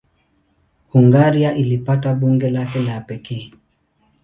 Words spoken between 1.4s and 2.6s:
ilipata bunge